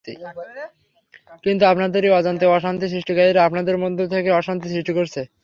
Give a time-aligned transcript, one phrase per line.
[1.43, 5.21] কিন্তু আপনাদেরই অজান্তে অশান্তি সৃষ্টিকারীরা আপনাদের মধ্য থেকে অশান্তি সৃষ্টি করছে।